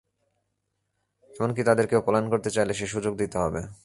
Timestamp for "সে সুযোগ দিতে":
2.73-3.37